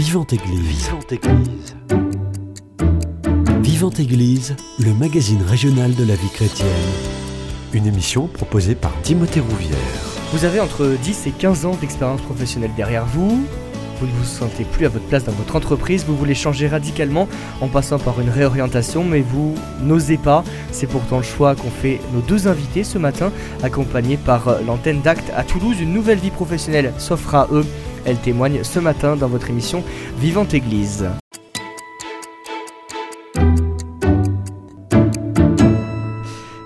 [0.00, 0.86] Vivante Église.
[0.86, 1.76] Vivante Église.
[3.60, 6.68] Vivante Église, le magazine régional de la vie chrétienne.
[7.74, 9.76] Une émission proposée par Timothée Rouvière.
[10.32, 13.46] Vous avez entre 10 et 15 ans d'expérience professionnelle derrière vous.
[14.00, 17.28] Vous ne vous sentez plus à votre place dans votre entreprise, vous voulez changer radicalement
[17.60, 20.42] en passant par une réorientation, mais vous n'osez pas.
[20.72, 23.30] C'est pourtant le choix qu'ont fait nos deux invités ce matin,
[23.62, 25.78] accompagnés par l'antenne d'Acte à Toulouse.
[25.78, 27.66] Une nouvelle vie professionnelle s'offre à eux.
[28.04, 29.84] Elle témoigne ce matin dans votre émission
[30.18, 31.06] Vivante Église.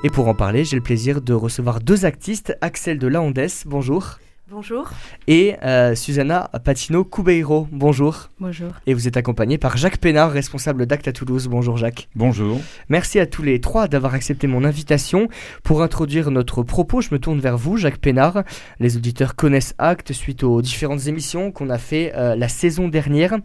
[0.04, 4.18] Et pour en parler, j'ai le plaisir de recevoir deux actistes, Axel de Laondès, bonjour.
[4.54, 4.88] Bonjour.
[5.26, 8.30] Et euh, Susanna Patino Coubeiro, bonjour.
[8.38, 8.70] Bonjour.
[8.86, 11.48] Et vous êtes accompagné par Jacques Pénard, responsable d'Acte à Toulouse.
[11.48, 12.08] Bonjour Jacques.
[12.14, 12.60] Bonjour.
[12.88, 15.26] Merci à tous les trois d'avoir accepté mon invitation.
[15.64, 18.44] Pour introduire notre propos, je me tourne vers vous, Jacques Pénard.
[18.78, 23.36] Les auditeurs connaissent Acte suite aux différentes émissions qu'on a fait euh, la saison dernière.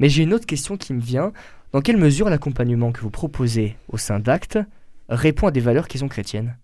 [0.00, 1.32] Mais j'ai une autre question qui me vient.
[1.70, 4.58] Dans quelle mesure l'accompagnement que vous proposez au sein d'Acte
[5.08, 6.56] répond à des valeurs qui sont chrétiennes?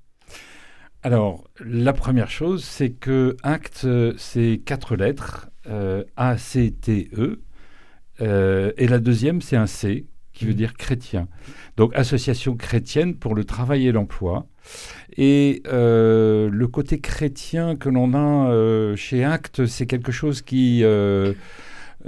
[1.05, 7.41] Alors, la première chose, c'est que acte, c'est quatre lettres, euh, A-C-T-E,
[8.21, 11.27] euh, et la deuxième, c'est un C, qui veut dire chrétien.
[11.77, 14.47] Donc, association chrétienne pour le travail et l'emploi.
[15.17, 20.85] Et euh, le côté chrétien que l'on a chez Acte, c'est quelque chose qui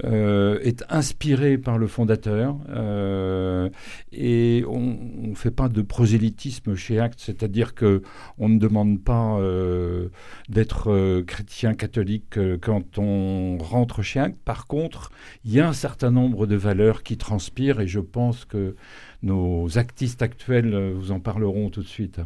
[0.02, 3.68] euh, est inspiré par le fondateur euh,
[4.10, 8.02] et on ne fait pas de prosélytisme chez Acte, c'est-à-dire que
[8.36, 10.08] on ne demande pas euh,
[10.48, 14.38] d'être chrétien catholique quand on rentre chez Acte.
[14.44, 15.12] Par contre,
[15.44, 18.74] il y a un certain nombre de valeurs qui transpirent et je pense que
[19.22, 22.20] nos actistes actuels vous en parleront tout de suite.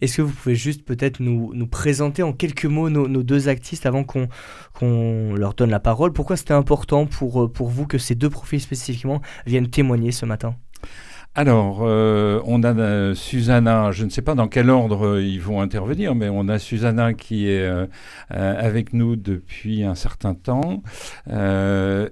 [0.00, 3.84] Est-ce que vous pouvez juste peut-être nous, nous, présenter en quelques mots nos, deux actistes
[3.84, 6.12] avant qu'on leur donne la parole?
[6.12, 10.54] Pourquoi c'était important euh, pour vous que ces deux profils spécifiquement viennent témoigner ce matin?
[11.38, 15.40] Alors, euh, on a euh, Susanna, je ne sais pas dans quel ordre euh, ils
[15.40, 17.64] vont intervenir, mais on a Susanna qui est
[18.30, 20.82] avec nous depuis un certain temps,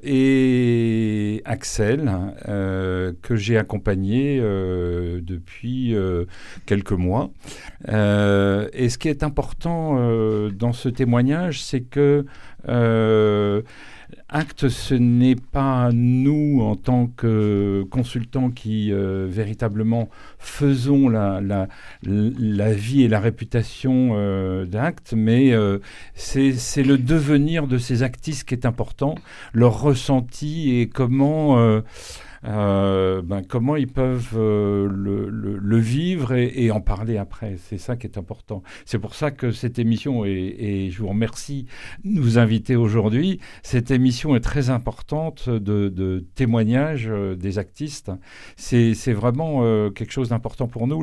[0.05, 2.09] et Axel,
[2.47, 5.97] que j'ai accompagné depuis
[6.65, 7.31] quelques mois.
[7.89, 9.97] et ce qui est important
[10.51, 12.27] dans ce témoignage, c'est que
[14.29, 20.09] Acte, ce n'est pas nous, en tant que consultants, qui euh, véritablement
[20.39, 25.79] faisons la, la, vie et la réputation euh, d'Acte, mais euh,
[26.15, 29.17] c'est le devenir de ces actistes qui est important,
[29.53, 31.83] leur ressenti et comment
[32.47, 37.57] euh, ben, comment ils peuvent euh, le, vivre et, en parler après?
[37.59, 38.63] C'est ça qui est important.
[38.85, 41.67] C'est pour ça que cette émission, et, je vous remercie
[42.05, 48.11] de nous inviter aujourd'hui, cette émission est très importante de, de témoignage euh, des actistes.
[48.57, 51.03] C'est vraiment quelque chose d'important pour nous.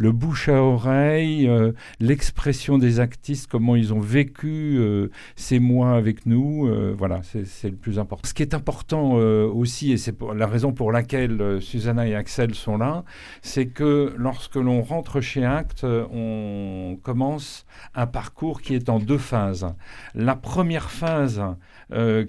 [0.00, 5.92] Le bouche à oreille, euh, l'expression des actistes, comment ils ont vécu euh, ces mois
[5.92, 6.66] avec nous.
[6.66, 8.26] Euh, voilà, c'est le plus important.
[8.26, 12.78] Ce qui est important aussi, et c'est la raison pour laquelle Susanna et Axel sont
[12.78, 13.04] là,
[13.42, 19.18] c'est que lorsque l'on rentre chez Act, on commence un parcours qui est en deux
[19.18, 19.66] phases.
[20.14, 21.42] La première phase,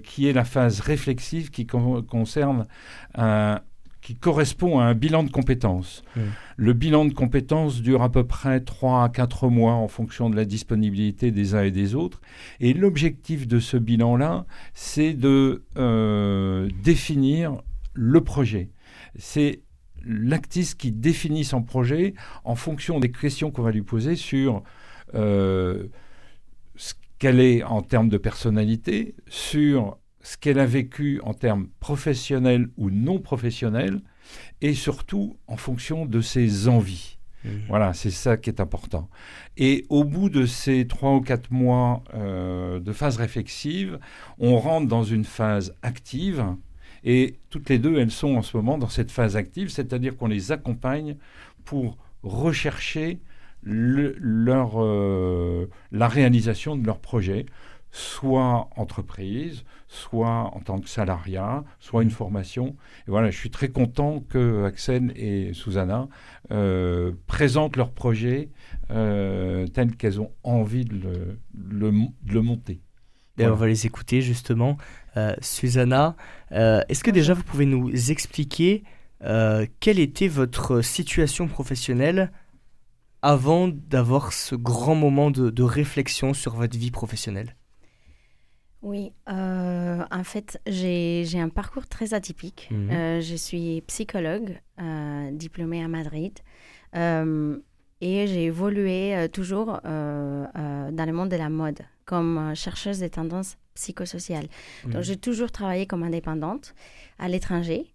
[0.04, 2.66] qui est la phase réflexive, qui concerne
[3.14, 3.60] un
[4.02, 6.02] qui correspond à un bilan de compétences.
[6.16, 6.20] Mmh.
[6.56, 10.36] Le bilan de compétences dure à peu près 3 à 4 mois en fonction de
[10.36, 12.20] la disponibilité des uns et des autres.
[12.60, 17.62] Et l'objectif de ce bilan-là, c'est de euh, définir
[17.94, 18.70] le projet.
[19.16, 19.62] C'est
[20.04, 22.14] l'actiste qui définit son projet
[22.44, 24.64] en fonction des questions qu'on va lui poser sur
[25.14, 25.86] euh,
[26.74, 32.68] ce qu'elle est en termes de personnalité, sur ce qu'elle a vécu en termes professionnels
[32.76, 34.00] ou non professionnels,
[34.60, 37.18] et surtout en fonction de ses envies.
[37.44, 37.48] Mmh.
[37.68, 39.08] Voilà, c'est ça qui est important.
[39.56, 43.98] Et au bout de ces trois ou quatre mois euh, de phase réflexive,
[44.38, 46.44] on rentre dans une phase active.
[47.04, 50.28] Et toutes les deux, elles sont en ce moment dans cette phase active, c'est-à-dire qu'on
[50.28, 51.16] les accompagne
[51.64, 53.18] pour rechercher
[53.64, 57.46] leur, euh, la réalisation de leur projet,
[57.92, 62.74] soit entreprise, soit en tant que salariat, soit une formation.
[63.06, 66.08] Et voilà, je suis très content que Axel et Susanna
[66.50, 68.48] euh, présentent leur projet
[68.90, 72.80] euh, tel qu'elles ont envie de le, monter.
[73.38, 74.78] Et on va les écouter justement.
[75.18, 76.16] Euh, Susanna,
[76.50, 78.84] est-ce que déjà vous pouvez nous expliquer
[79.20, 82.32] quelle était votre situation professionnelle
[83.20, 87.54] avant d'avoir ce grand moment de réflexion sur votre vie professionnelle?
[88.82, 92.68] Oui, euh, en fait, j'ai un parcours très atypique.
[92.70, 92.90] Mhm.
[92.90, 96.38] Euh, je suis psychologue, euh, diplômée à Madrid,
[96.94, 104.48] et j'ai évolué toujours dans le monde de la mode comme chercheuse des tendances psychosociales.
[104.84, 104.92] Mhm.
[104.92, 106.74] Donc, j'ai toujours travaillé comme indépendante
[107.18, 107.94] à l'étranger.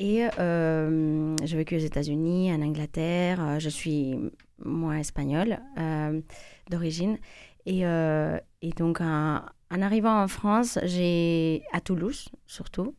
[0.00, 3.60] Et j'ai vécu aux États-Unis, en Angleterre.
[3.60, 4.18] Je suis,
[4.64, 5.58] moi, espagnole
[6.70, 7.18] d'origine.
[7.66, 12.94] Et, et donc, en, en arrivant en France, j'ai à Toulouse surtout,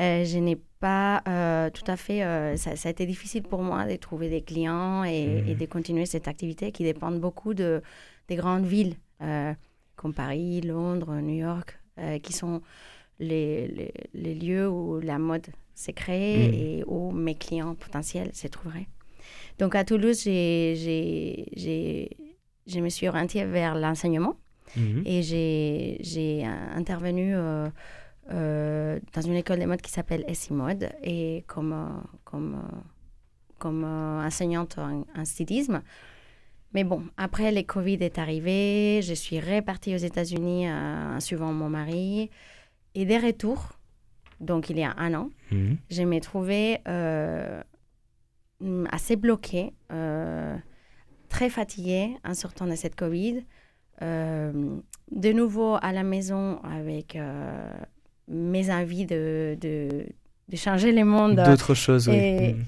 [0.00, 2.22] euh, je n'ai pas euh, tout à fait.
[2.22, 5.48] euh, ça, ça a été difficile pour moi de trouver des clients et, Mhm.
[5.48, 7.82] et de continuer cette activité qui dépend beaucoup de,
[8.28, 8.94] des grandes villes
[9.96, 11.76] comme Paris, Londres, New York,
[12.22, 12.62] qui sont
[13.18, 16.54] les, les, les lieux où la mode s'est créée Mhm.
[16.54, 18.86] et où mes clients potentiels se trouveraient.
[19.58, 22.16] Donc à Toulouse, j'ai, j'ai, j'ai,
[22.68, 24.36] je me suis orientée vers l'enseignement.
[24.76, 25.02] Mhm.
[25.06, 26.44] Et j'ai,
[26.74, 27.68] intervenu euh,
[28.30, 32.62] euh, dans une école de mode qui s'appelle SI Mode et comme, euh, comme,
[33.58, 35.82] comme enseignante en, en stylisme.
[36.74, 41.70] Mais bon, après, le Covid est arrivé, je suis repartie aux États-Unis en suivant mon
[41.70, 42.30] mari.
[42.94, 43.78] Et des retours,
[44.40, 45.78] donc il y a un an, Mhm.
[45.90, 46.02] je
[46.88, 47.62] euh,
[48.60, 49.72] mm, assez bloquée,
[51.28, 53.44] très fatiguée en sortant de cette Covid.
[54.02, 54.52] Euh,
[55.10, 57.68] de nouveau à la maison avec euh,
[58.28, 60.06] mes envies de, de,
[60.48, 61.36] de changer le monde.
[61.44, 62.14] D'autres choses, oui.
[62.16, 62.64] et- Mhm.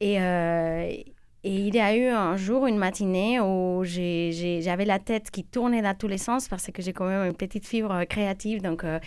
[0.00, 5.30] Et, euh, et il y a eu un jour, une matinée, où j'avais la tête
[5.30, 8.60] qui tournait dans tous les sens parce que j'ai quand même une petite fibre créative.
[8.60, 8.98] Donc, euh,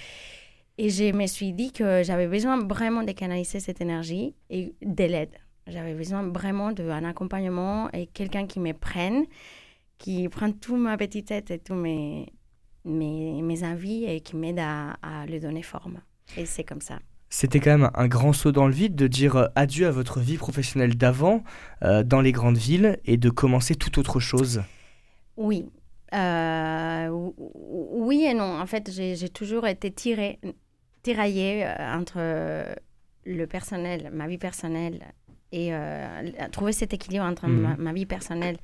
[0.79, 5.03] et je me suis dit que j'avais besoin vraiment de canaliser cette énergie et de
[5.03, 5.29] l'aide.
[5.67, 9.25] J'avais besoin vraiment d'un accompagnement et quelqu'un qui me prenne,
[9.99, 12.25] qui prenne toute ma petite tête et tous mes,
[12.85, 15.99] mes, mes envies et qui m'aide à, à lui donner forme.
[16.37, 16.97] Et c'est comme ça.
[17.29, 20.19] C'était quand même un grand saut dans le vide de dire euh, adieu à votre
[20.19, 21.43] vie professionnelle d'avant
[21.83, 24.63] euh, dans les grandes villes et de commencer toute autre chose.
[25.37, 25.69] Oui.
[26.15, 28.59] Euh, ou- ou- oui et non.
[28.59, 30.39] En fait, j'ai toujours été tirée,
[31.03, 32.19] tiraillée entre
[33.25, 35.01] le personnel, ma vie personnelle,
[35.51, 37.61] et euh, trouver cet équilibre entre Mhm.
[37.61, 38.57] ma, ma vie personnelle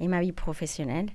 [0.00, 1.08] et ma vie professionnelle.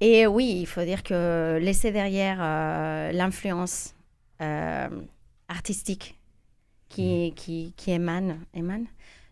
[0.00, 3.94] Et oui, il faut dire que laisser derrière euh, l'influence
[4.40, 4.88] euh,
[5.48, 6.18] artistique
[6.88, 8.86] qui, qui, qui émane, émane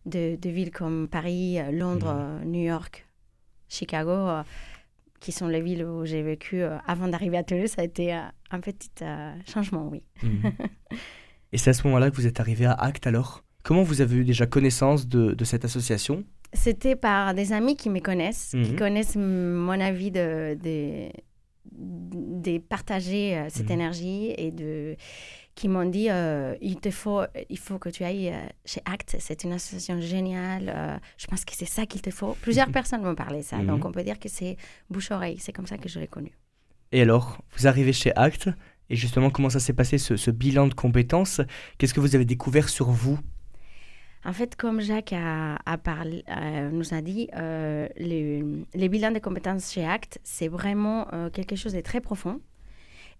[0.06, 3.06] de, de villes comme Paris, Londres, euh, New York,
[3.68, 4.42] Chicago, euh,
[5.20, 8.60] qui sont les villes où j'ai vécu avant d'arriver à Toulouse, ça a été un
[8.60, 8.90] petit
[9.46, 10.02] changement, oui.
[11.52, 13.44] Et c'est à ce moment-là que vous êtes arrivé à Acte alors?
[13.62, 16.24] Comment vous avez eu déjà connaissance de, de cette association?
[16.52, 18.76] C'était par des amis qui me connaissent, qui Mhm.
[18.78, 21.08] connaissent mon avis de, de,
[21.70, 23.72] de partager euh, cette Mhm.
[23.80, 24.96] énergie et de
[25.54, 29.16] qui m'ont dit euh, il te faut il faut que tu ailles euh, chez Act
[29.18, 33.02] c'est une association géniale euh, je pense que c'est ça qu'il te faut plusieurs personnes
[33.02, 33.66] m'ont parlé ça Mhm.
[33.66, 34.56] donc on peut dire que c'est
[34.90, 36.32] bouche oreille c'est comme ça que je l'ai connu
[36.92, 38.48] Et alors, vous arrivez chez Acte
[38.90, 41.40] et justement comment ça s'est passé ce, ce bilan de compétences?
[41.78, 43.18] Qu'est-ce que vous avez découvert sur vous?
[44.24, 49.10] En fait, comme Jacques a, a parlé, euh, nous a dit, euh, les, les bilans
[49.10, 52.40] de compétences chez ACT, c'est vraiment euh, quelque chose de très profond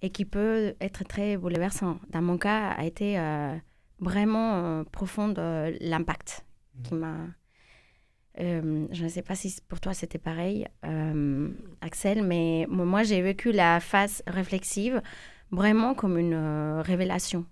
[0.01, 1.99] et qui peut être très bouleversant.
[2.11, 3.55] Dans mon cas, a été euh,
[3.99, 5.35] vraiment profond
[5.81, 6.45] l'impact
[6.85, 7.17] qui m'a.
[8.39, 10.67] Je ne sais pas si pour toi c'était pareil,
[11.81, 15.03] Axel, mais mo- moi j'ai vécu la phase réflexive
[15.51, 17.45] vraiment comme une révélation.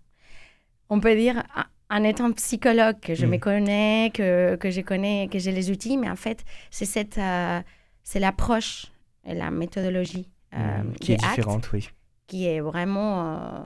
[0.88, 1.45] On peut dire,
[1.90, 3.30] en- étant psychologue, que je Mm.
[3.30, 7.18] me connais, que, que je connais, que j'ai les outils, mais en fait, c'est cette,
[7.18, 7.61] euh,
[8.04, 8.87] c'est l'approche
[9.25, 10.92] et la méthodologie euh, Mhm.
[10.94, 11.88] Qui est actes différente, oui.
[12.26, 13.59] qui est vraiment, euh,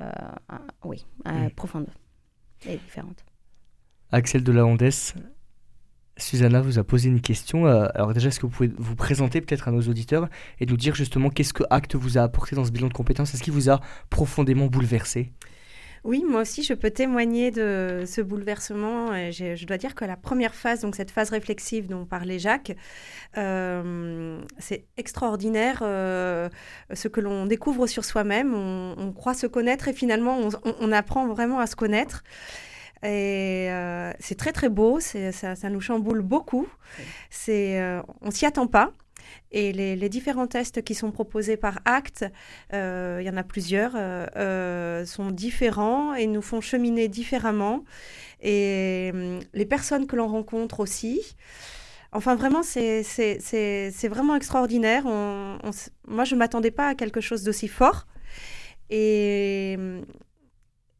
[0.00, 0.10] euh,
[0.52, 1.50] euh, oui, euh, Mm.
[1.50, 1.86] profonde
[2.66, 3.24] et différente.
[4.12, 5.14] Axel de la Hondesse,
[6.18, 7.66] Susanna vous a posé une question.
[7.66, 10.28] Euh, alors déjà, est-ce que vous pouvez vous présenter peut-être à nos auditeurs
[10.60, 13.34] et nous dire justement qu'est-ce que Acte vous a apporté dans ce bilan de compétences?
[13.34, 13.80] Est-ce qu'il vous a
[14.10, 15.32] profondément bouleversé?
[16.06, 19.12] Oui, moi aussi, je peux témoigner de ce bouleversement.
[19.12, 22.76] Et Je, dois dire que la première phase, donc cette phase réflexive dont parlait Jacques,
[23.38, 26.48] euh, c'est extraordinaire euh,
[26.94, 28.54] ce que l'on découvre sur soi-même.
[28.54, 32.24] On, on croit se connaître et finalement, on, on- on apprend vraiment à se connaître.
[33.02, 36.68] Et euh, c'est très très beau, ça, ça nous chamboule beaucoup.
[37.30, 38.92] C'est, euh, on s'y attend pas.
[39.52, 42.24] Et les, différents tests qui sont proposés par Act,
[42.72, 47.84] euh, il y en a plusieurs, euh, euh, sont différents et nous font cheminer différemment.
[48.42, 51.36] Et hum, les personnes que l'on rencontre aussi.
[52.12, 53.02] enfin, vraiment, c'est
[54.08, 55.04] vraiment extraordinaire.
[55.04, 58.06] Moi, je ne m'attendais pas à quelque chose d'aussi fort.
[58.90, 59.76] Et,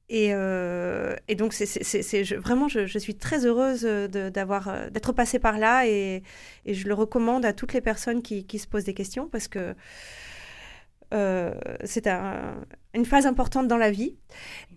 [0.08, 5.58] et, euh, et, donc, c'est vraiment, je, je, suis très heureuse d'avoir d'être passée par
[5.58, 6.22] là et,
[6.64, 9.48] et, je le recommande à toutes les personnes qui, qui se posent des questions parce
[9.48, 9.74] que
[11.14, 12.56] euh, c'est un,
[12.94, 14.16] une phase importante dans la vie.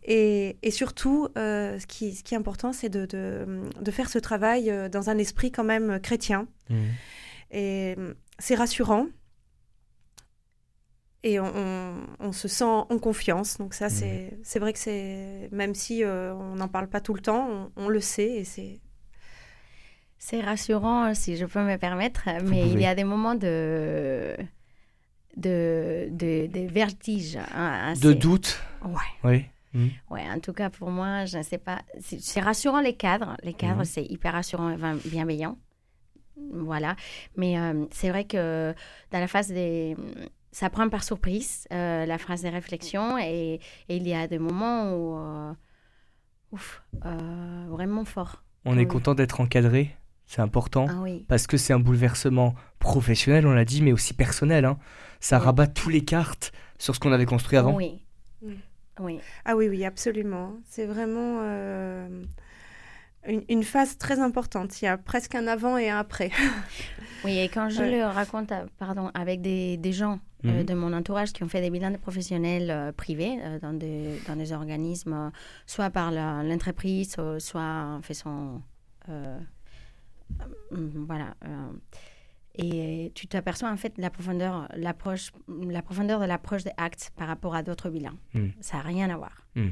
[0.04, 4.10] Et, et surtout, euh, ce, qui, ce, qui, est important, c'est de, de, de, faire
[4.10, 6.48] ce travail euh, dans un esprit quand même chrétien.
[6.70, 6.76] Mmh.
[7.52, 7.96] Et
[8.38, 9.08] c'est rassurant.
[11.24, 13.58] Et on, on, se sent en confiance.
[13.58, 14.40] Donc ça, mmh.
[14.42, 15.50] c'est vrai que c'est...
[15.52, 18.80] Même si on n'en parle pas tout le temps, on, on le sait et c'est...
[20.22, 24.36] C'est rassurant, si je peux me permettre, mais il y a des moments de
[25.38, 27.38] de, de, de vertige.
[27.56, 28.94] Hein, de doute Ouais.
[29.24, 29.46] Oui.
[29.74, 29.90] Hmm.
[30.10, 31.82] Ouais, en tout cas, pour moi, je ne sais pas.
[32.00, 33.38] C'est rassurant les cadres.
[33.44, 33.86] Les cadres, hmm.
[33.86, 35.58] c'est hyper rassurant et bienveillant.
[36.52, 36.96] Voilà.
[37.36, 38.74] Mais euh, c'est vrai que
[39.12, 39.96] dans la phase des.
[40.52, 43.18] Ça prend par surprise, euh, la phase des réflexions.
[43.20, 45.18] Et, il y a des moments où.
[45.18, 45.54] Euh,
[46.52, 46.84] ouf,
[47.70, 48.44] vraiment fort.
[48.66, 49.96] On est content d'être encadré.
[50.26, 50.86] C'est important.
[50.90, 51.26] Ah oui.
[51.28, 54.66] Parce que c'est un bouleversement professionnel, on l'a dit, mais aussi personnel.
[54.66, 54.78] Hein
[55.20, 57.76] ça rabat tous les cartes sur ce qu'on avait construit avant.
[57.76, 58.00] Oui.
[58.42, 58.54] Mm.
[59.00, 59.20] oui.
[59.46, 60.54] Ah oui, oui, absolument.
[60.66, 61.42] C'est vraiment
[63.28, 64.82] euh, une, phase très importante.
[64.82, 66.32] Il y a presque un avant et un après.
[67.26, 70.64] oui, et quand je le raconte pardon, avec des, des gens euh, mhm.
[70.64, 74.36] de mon entourage qui ont fait des bilans de professionnels euh, privés dans, des, dans
[74.36, 75.32] des organismes,
[75.66, 78.62] soit par l'entreprise, soit fait son...
[81.08, 81.36] voilà
[82.60, 87.28] et tu t'aperçois en fait la profondeur, l'approche, la profondeur de l'approche des actes par
[87.28, 88.18] rapport à d'autres bilans.
[88.34, 88.50] Hmm.
[88.60, 89.46] Ça n'a rien à voir.
[89.56, 89.70] Hmm.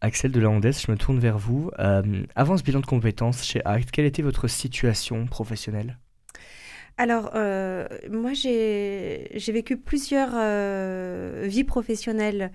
[0.00, 1.70] Axel de la Hondesse, je me tourne vers vous.
[1.78, 2.02] Euh,
[2.34, 5.98] avant ce bilan de compétences chez ACT, quelle était votre situation professionnelle?
[6.98, 12.52] Alors, euh, moi, j'ai vécu plusieurs euh, vies professionnelles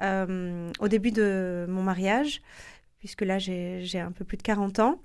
[0.00, 2.42] au début de mon mariage,
[2.98, 5.00] puisque là, j'ai un peu plus de 40 ans.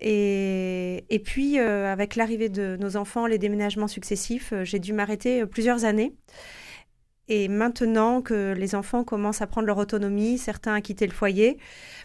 [0.00, 6.12] Et, puis, avec l'arrivée de nos enfants, les déménagements successifs, j'ai dû m'arrêter plusieurs années.
[7.30, 11.56] Et maintenant que les enfants commencent à prendre leur autonomie, certains à quitter le foyer,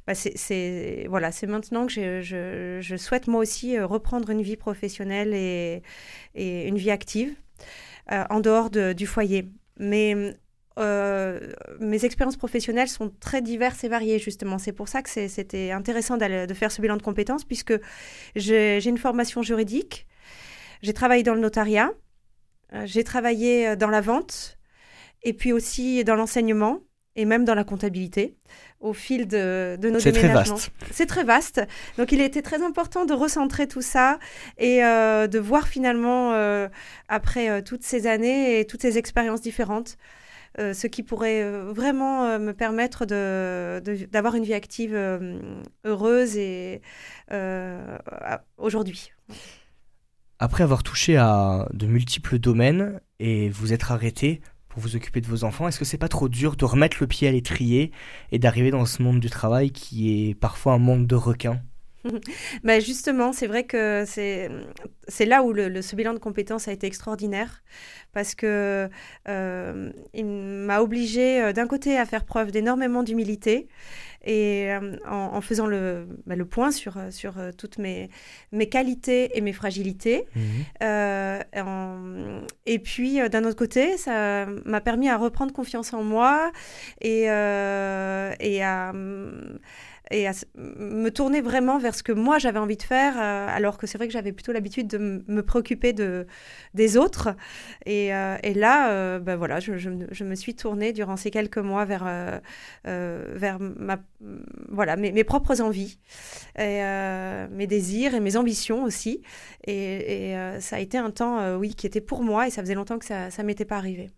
[0.08, 5.82] bah c'est voilà, c'est maintenant que je, souhaite moi aussi reprendre une vie professionnelle et,
[6.36, 7.34] une vie active
[8.10, 9.50] en dehors de, du foyer.
[9.80, 10.36] Mais
[10.78, 14.58] euh, mes expériences professionnelles sont très diverses et variées, justement.
[14.58, 17.74] C'est pour ça que c'était intéressant de faire ce bilan de compétences, puisque
[18.36, 20.06] j'ai une formation juridique,
[20.82, 21.92] j'ai travaillé dans le notariat,
[22.74, 24.55] euh, j'ai travaillé euh, dans la vente,
[25.26, 26.80] et puis aussi dans l'enseignement,
[27.18, 28.38] et même dans la comptabilité,
[28.80, 30.58] au fil de, de nos déménagements.
[30.92, 31.62] C'est très vaste.
[31.98, 34.20] Donc il était très important de recentrer tout ça
[34.58, 36.34] et de voir finalement,
[37.08, 39.98] après toutes ces années et toutes ces expériences différentes,
[40.58, 44.96] euh, ce qui pourrait euh, vraiment euh, me permettre d'avoir de, une vie active
[45.84, 46.82] heureuse et
[48.58, 49.12] aujourd'hui.
[50.40, 54.42] Après avoir touché à de multiples domaines et vous être arrêté
[54.76, 57.08] pour vous occuper de vos enfants, est-ce que c'est pas trop dur de remettre le
[57.08, 57.94] pied à l'étrier
[58.34, 61.62] et d'arriver dans ce monde du travail qui est parfois un monde de requins?
[62.64, 64.50] bah justement, c'est vrai que c'est,
[65.08, 67.64] c'est là où le, ce bilan de compétences a été extraordinaire
[68.16, 68.90] parce que
[69.28, 73.68] euh, il m'a obligé euh, d'un côté à faire preuve d'énormément d'humilité
[74.24, 78.10] et euh, en, faisant le, bah, le point sur, sur toutes mes,
[78.52, 80.26] mes qualités et mes fragilités.
[80.36, 80.86] Mmh.
[82.66, 86.52] et puis d'un autre côté, ça m'a permis à reprendre confiance en moi
[87.02, 88.94] et, et à
[90.12, 93.78] et à me tourner vraiment vers ce que moi j'avais envie de faire, euh, alors
[93.78, 96.28] que c'est vrai que j'avais plutôt l'habitude de me préoccuper de,
[96.74, 97.36] des autres.
[97.86, 102.06] Et, euh, là, ben voilà, je, me suis tournée durant ces quelques mois vers,
[102.84, 103.98] vers ma,
[104.70, 106.00] voilà, mes, mes propres envies,
[106.58, 109.22] mes désirs et mes ambitions aussi.
[109.66, 112.76] Et, et ça a été un temps, oui, qui était pour moi, et ça faisait
[112.76, 114.10] longtemps que ça ne m'était pas arrivé.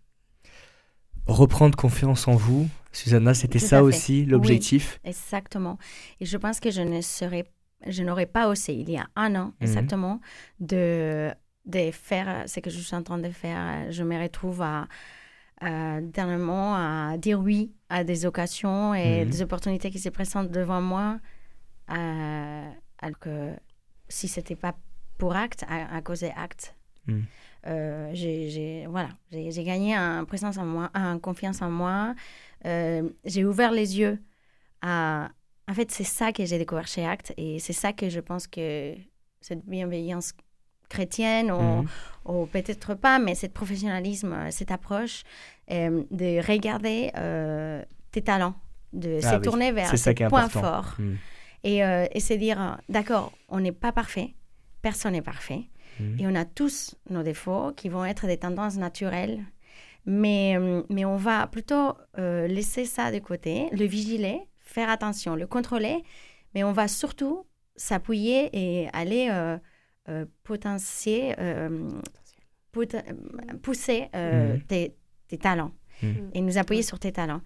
[1.26, 5.00] Reprendre confiance en vous, Susanna, c'était ça aussi l'objectif?
[5.04, 5.78] Exactement.
[6.20, 7.44] Et je pense que je ne serais,
[7.86, 9.52] je n'aurais pas osé il y a un an mhm.
[9.60, 10.20] exactement
[10.60, 11.30] de,
[11.66, 13.90] de faire ce que je suis en train de faire.
[13.90, 14.88] Je me retrouve à,
[16.00, 19.30] dernièrement à dire oui à des occasions et mhm.
[19.30, 21.18] des opportunités qui se présentent devant moi,
[21.88, 23.52] alors que
[24.08, 24.74] si c'était pas
[25.18, 26.74] pour acte, à, cause des actes.
[27.66, 32.14] Euh, j'ai voilà, j'ai gagné en présence en moi, en confiance en moi.
[32.66, 34.18] Euh, j'ai ouvert les yeux
[34.82, 35.30] à.
[35.68, 38.46] En fait, c'est ça que j'ai découvert chez Act et c'est ça que je pense
[38.46, 38.94] que
[39.40, 40.32] cette bienveillance
[40.88, 41.86] chrétienne ou,
[42.24, 45.24] ou peut-être pas, mais cet professionnalisme, cette approche
[45.68, 47.10] de regarder
[48.10, 48.54] tes talents,
[48.94, 50.60] de Ah se oui, tourner vers tes points important.
[50.60, 51.14] forts Mm.
[51.64, 54.34] et, euh, et se dire, euh, d'accord, on n'est pas parfait,
[54.80, 55.68] personne n'est parfait,
[56.00, 56.20] Mhm.
[56.20, 59.40] et on a tous nos défauts qui vont être des tendances naturelles,
[60.08, 65.36] mais, euh, mais on va plutôt euh, laisser ça de côté, le vigiler, faire attention,
[65.36, 66.02] le contrôler,
[66.54, 67.44] mais on va surtout
[67.76, 69.56] s'appuyer et aller euh,
[70.08, 71.34] euh, potentier,
[72.72, 72.96] pot-
[73.62, 74.62] pousser euh, Mhm.
[74.64, 74.94] tes,
[75.28, 75.72] tes talents
[76.02, 76.30] Mhm.
[76.34, 77.42] et nous appuyer sur tes talents.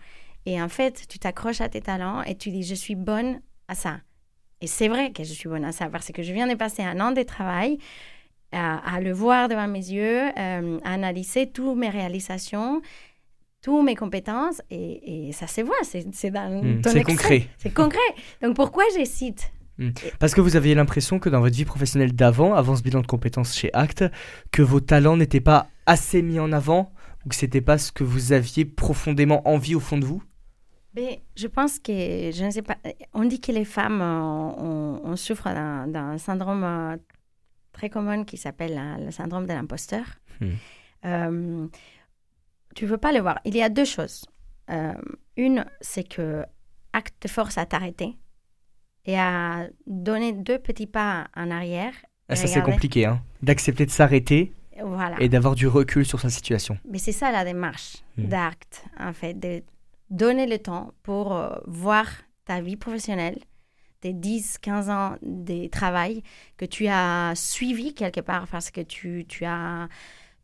[0.47, 3.75] Et en fait, tu t'accroches à tes talents et tu dis, je suis bonne à
[3.75, 4.01] ça.
[4.61, 6.83] Et c'est vrai que je suis bonne à ça parce que je viens de passer
[6.83, 7.79] un an de travail
[8.53, 12.81] à, à le voir devant mes yeux, euh, à analyser toutes mes réalisations,
[13.63, 17.03] toutes mes compétences et, et ça se voit, c'est dans Mm, extrait.
[17.05, 17.47] concret.
[17.59, 17.99] C'est concret.
[18.43, 19.53] Donc pourquoi j'hésite?
[20.21, 23.07] Parce que vous aviez l'impression que dans votre vie professionnelle d'avant, avant ce bilan de
[23.07, 24.05] compétences chez Act,
[24.53, 26.93] que vos talents n'étaient pas assez mis en avant
[27.25, 30.23] ou que c'était pas ce que vous aviez profondément envie au fond de vous?
[30.95, 32.77] Mais je pense que, je ne sais pas,
[33.15, 36.97] on dit que les femmes, euh, on, on souffre d'un d'un syndrome euh,
[37.73, 40.05] très commun qui s'appelle le syndrome de l'imposteur.
[40.41, 40.51] Hmm.
[41.05, 41.67] Euh,
[42.75, 43.41] tu ne veux pas le voir.
[43.45, 44.25] Il y a deux choses.
[44.71, 44.95] Euh,
[45.37, 46.45] une, c'est que
[46.93, 48.17] acte te force à t'arrêter
[49.05, 51.93] et à donner deux petits pas en arrière.
[52.29, 54.53] Ah, Ça c'est compliqué, hein d'accepter de s'arrêter
[54.83, 55.17] Voilà.
[55.21, 56.79] et d'avoir du recul sur sa situation.
[56.89, 58.25] Mais c'est ça la démarche Mm.
[58.29, 59.63] d'acte, en fait, de
[60.11, 62.07] donner le temps pour euh, voir
[62.45, 63.39] ta vie professionnelle,
[64.03, 66.23] tes 10, 15 ans de travail
[66.59, 69.89] que tu as suivi quelque part parce que tu, tu as...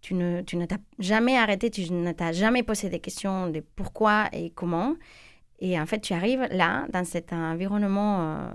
[0.00, 4.28] Tu ne, tu t'as jamais arrêté, tu ne t'as jamais posé des questions de pourquoi
[4.32, 4.94] et comment.
[5.58, 8.48] Et en fait, tu arrives là, dans cet environnement euh,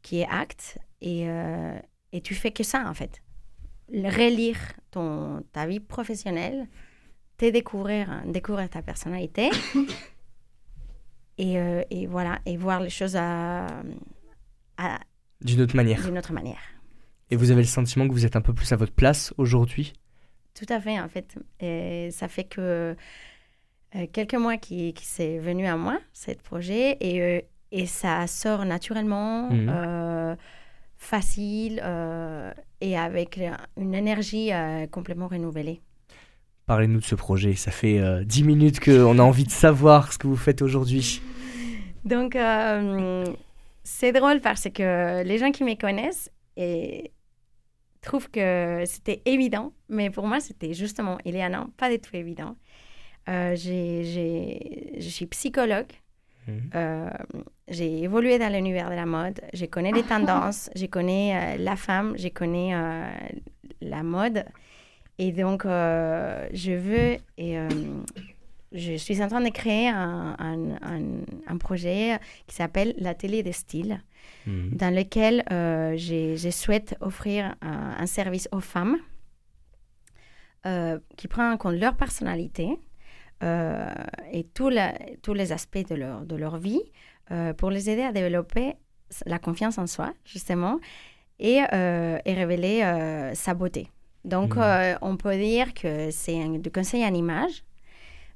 [0.00, 1.78] qui est acte, et, euh,
[2.12, 3.20] et tu fais que ça, en fait.
[3.92, 4.56] Relire
[4.90, 6.66] ton, ta vie professionnelle,
[7.36, 9.50] te découvrir, découvrir ta personnalité,
[11.38, 13.66] et, euh, et voilà, et voir les choses à-
[14.78, 15.00] à-
[15.42, 16.02] D'une autre manière.
[16.04, 16.60] d'une autre manière.
[17.30, 19.92] Et vous avez le sentiment que vous êtes un peu plus à votre place aujourd'hui?
[20.54, 21.36] Tout à fait, en fait.
[21.60, 22.96] Et ça fait que
[23.94, 27.40] euh, quelques mois qui, qui c'est venu à moi, ce projet, et, euh,
[27.72, 30.36] et ça sort naturellement, euh,
[30.96, 31.82] facile,
[32.80, 33.40] et avec
[33.76, 34.50] une énergie
[34.90, 35.82] complètement renouvelée.
[36.66, 37.54] Parlez-nous de ce projet.
[37.54, 41.22] Ça fait euh, 10 minutes qu'on a envie de savoir ce que vous faites aujourd'hui.
[42.04, 43.24] Donc, euh,
[43.82, 47.12] c'est drôle parce que les gens qui me connaissent et
[48.00, 51.90] trouvent que c'était évident, mais pour moi, c'était justement, il y a un an, pas
[51.90, 52.56] du tout évident.
[53.28, 55.92] Euh, je suis psychologue.
[56.46, 56.70] Mhm.
[56.76, 57.10] Euh,
[57.68, 59.40] j'ai évolué dans l'univers de la mode.
[59.52, 60.70] Je connais les tendances.
[60.76, 62.14] Je connais euh, la femme.
[62.16, 62.72] Je connais
[63.80, 64.44] la mode.
[65.18, 67.68] Et donc, euh, je veux et euh,
[68.72, 73.52] je suis en train de créer un, un- un- un projet qui s'appelle l'atelier des
[73.52, 74.02] styles,
[74.46, 74.76] Mhm.
[74.76, 78.96] dans lequel euh, je souhaite offrir un, service aux femmes
[80.66, 82.68] euh, qui prend en compte leur personnalité
[83.42, 83.88] euh,
[84.32, 86.82] et tout la- tous les aspects de leur, de leur vie
[87.56, 88.74] pour les aider à développer
[89.26, 90.78] la confiance en soi, justement,
[91.40, 93.88] et, et révéler sa beauté.
[94.26, 94.62] Donc, Mhm.
[94.62, 97.62] euh, on peut dire que c'est un- du conseil en image,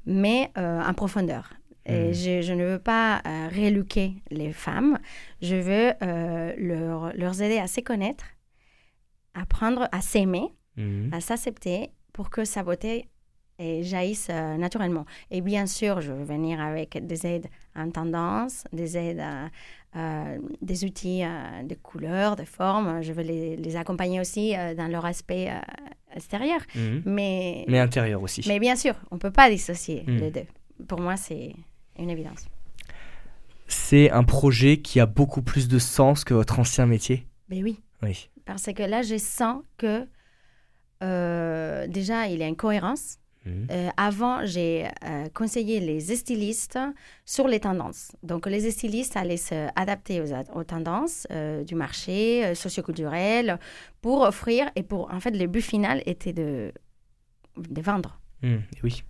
[0.06, 1.52] mais euh, en profondeur.
[1.86, 2.14] Et Mhm.
[2.14, 4.98] je, je ne veux pas euh, rééduquer les femmes,
[5.42, 8.24] je veux euh, leur, leur aider à se connaître,
[9.34, 11.10] apprendre à s'aimer, Mhm.
[11.12, 13.06] à s'accepter pour que sa beauté
[13.82, 15.04] jaillisse naturellement.
[15.30, 19.48] Et bien sûr, je veux venir avec des aides en tendance, des aides, euh,
[19.96, 23.02] euh, des outils euh, de couleurs, de formes.
[23.02, 25.58] Je veux les, les accompagner aussi euh, dans leur aspect euh,
[26.14, 26.60] extérieur.
[26.74, 27.02] Mhm.
[27.06, 28.44] Mais, Mais intérieur aussi.
[28.48, 30.16] mais bien sûr, on ne peut pas dissocier Mm.
[30.18, 30.46] les deux.
[30.88, 31.54] Pour moi, c'est
[31.98, 32.46] une évidence.
[33.66, 37.26] C'est un projet qui a beaucoup plus de sens que votre ancien métier?
[37.48, 38.28] Mais oui, Oui.
[38.44, 40.06] parce que là, je sens que
[41.86, 43.18] déjà, il y a une cohérence.
[43.46, 43.66] Mhm.
[43.70, 46.78] Euh, avant, j'ai euh, conseillé les stylistes
[47.24, 48.12] sur les tendances.
[48.22, 53.58] Donc, les stylistes allaient s'adapter aux, aux tendances euh, du marché socioculturel
[54.02, 56.72] pour offrir et pour, en fait, le but final était de,
[57.56, 58.20] de vendre.
[58.42, 58.62] Mhm.
[58.82, 59.02] Oui.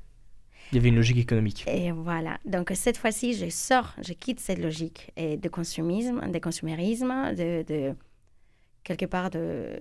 [0.72, 1.64] Il y avait une logique économique.
[1.66, 2.38] Et voilà.
[2.44, 7.64] Donc, cette fois-ci, je sors, je quitte cette logique et de consumisme, de consumérisme, de,
[7.66, 7.96] de
[8.84, 9.80] quelque part de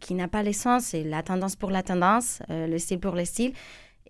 [0.00, 3.24] qui n'a pas l'essence, c'est la tendance pour la tendance, euh, le style pour le
[3.24, 3.52] style.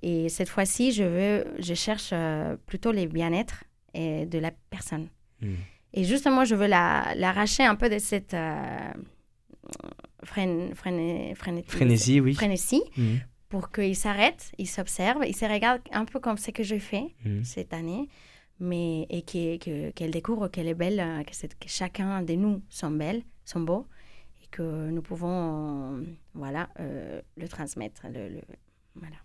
[0.02, 5.08] Et cette fois-ci, je veux, je cherche euh, plutôt les bien-être et de la personne.
[5.40, 5.56] Mhm.
[5.94, 8.92] Et justement, je veux la- l'arracher un peu de cette, euh,
[10.24, 12.34] frénésie, oui.
[12.34, 13.20] frénésie mhm.
[13.48, 17.14] pour qu'ils s'arrêtent, ils s'observent, ils se regardent un peu comme ce que j'ai fait
[17.24, 17.44] mhm.
[17.44, 18.08] cette année,
[18.58, 23.22] mais et qu'elle que, découvre qu'elle est belle, que, que, chacun de nous sont belles,
[23.44, 23.86] sont beaux,
[24.52, 28.06] que nous pouvons voilà, le transmettre.
[28.12, 28.40] Le,
[28.94, 29.16] voilà.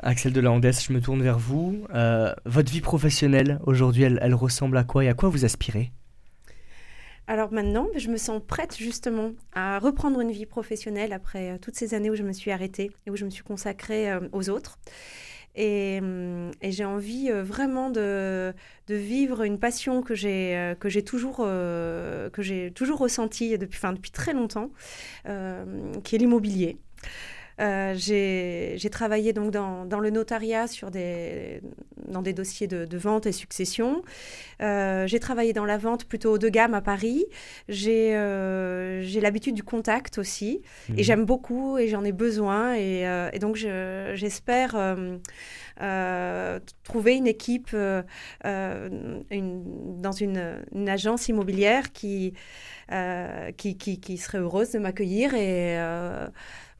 [0.00, 1.86] Axel de la je me tourne vers vous.
[1.94, 5.92] Euh, votre vie professionnelle aujourd'hui, elle, ressemble à quoi et à quoi vous aspirez?
[7.26, 11.76] Alors maintenant, je me sens prête justement à reprendre une vie professionnelle après euh, toutes
[11.76, 14.50] ces années où je me suis arrêtée et où je me suis consacrée euh, aux
[14.50, 14.78] autres.
[15.54, 16.00] Et,
[16.62, 18.54] j'ai envie vraiment de,
[18.88, 24.70] vivre une passion que j'ai que j'ai toujours que j'ai toujours ressentie depuis très longtemps,
[25.24, 26.78] qui est l'immobilier.
[27.62, 31.60] Euh, j'ai travaillé donc dans, dans, le notariat sur des,
[32.08, 34.02] dans des dossiers de, de vente et succession.
[34.60, 37.24] Euh, j'ai travaillé dans la vente plutôt haut de gamme à Paris.
[37.68, 40.62] J'ai euh, l'habitude du contact aussi.
[40.88, 41.02] Et mhm.
[41.02, 42.74] j'aime beaucoup et j'en ai besoin.
[42.74, 44.76] Et, euh, et donc j'espère
[46.84, 47.74] trouver une équipe
[48.44, 49.22] une,
[50.00, 52.34] dans une, une, agence immobilière qui,
[53.56, 55.78] qui, qui, qui, serait heureuse de m'accueillir et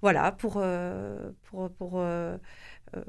[0.02, 2.36] voilà, pour, euh, pour, pour euh,
[2.96, 3.00] euh,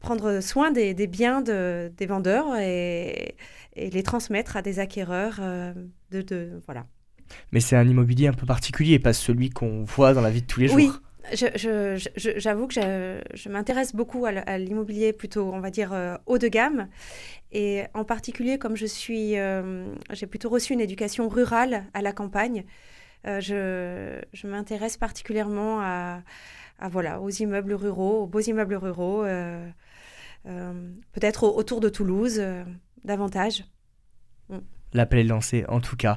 [0.00, 3.36] prendre soin des, des biens de, des vendeurs et,
[3.76, 5.40] et, les transmettre à des acquéreurs.
[6.10, 6.86] de, de, voilà.
[7.52, 10.46] Mais c'est un immobilier un peu particulier, pas celui qu'on voit dans la vie de
[10.46, 10.76] tous les jours.
[10.76, 10.90] Oui,
[11.34, 12.74] j'avoue que
[13.34, 16.88] je, m'intéresse beaucoup à l'immobilier plutôt, on va dire, haut de gamme.
[17.52, 19.34] Et en particulier, comme je suis,
[20.12, 22.64] j'ai plutôt reçu une éducation rurale à la campagne.
[23.26, 26.22] Euh, je, m'intéresse particulièrement à,
[26.90, 29.68] voilà, aux immeubles ruraux, aux beaux immeubles ruraux, euh,
[30.46, 32.40] euh, peut-être autour de Toulouse,
[33.04, 33.64] davantage.
[34.48, 34.58] Mm.
[34.94, 36.16] L'appel est lancé en tout cas.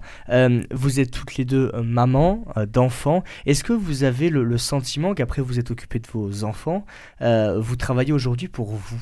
[0.72, 3.24] vous êtes toutes les deux mamans d'enfants.
[3.46, 6.86] Est-ce que vous avez le sentiment qu'après vous êtes occupé de vos enfants,
[7.20, 9.02] vous travaillez aujourd'hui pour vous?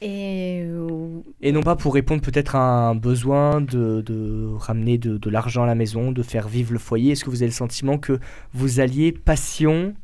[0.00, 0.64] Et,
[1.40, 5.64] et non pas pour répondre peut-être à un besoin de, de ramener de, de l'argent
[5.64, 7.12] à la maison, de faire vivre le foyer.
[7.12, 8.20] Est-ce que vous avez le sentiment que
[8.52, 9.94] vous alliez passion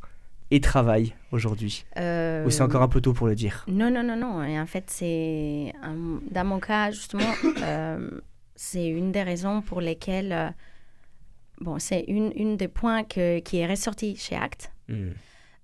[0.50, 1.84] et travail aujourd'hui?
[1.96, 3.64] Ou c'est encore un peu tôt pour le dire?
[3.68, 4.42] Non, non, non, non.
[4.42, 5.72] Et en fait, c'est
[6.30, 8.10] dans mon cas, justement, euh,
[8.56, 10.32] c'est une des raisons pour lesquelles...
[10.32, 10.50] Euh,
[11.60, 14.70] bon, c'est une, une des points que, qui est ressorti chez ACT.
[14.88, 15.10] Hmm.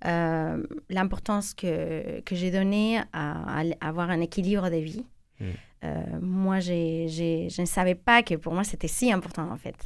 [0.06, 5.04] Euh, l'importance que, que j'ai donnée à, avoir un équilibre de vie.
[5.38, 5.44] Mm.
[5.84, 9.76] Euh, moi, je ne savais pas que pour moi, c'était si important, en fait.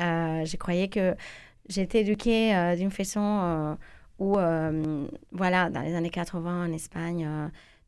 [0.00, 1.14] Euh, je croyais que
[1.68, 3.76] j'étais éduquée d'une façon
[4.18, 4.38] où,
[5.32, 7.28] voilà, dans les années 80 en Espagne,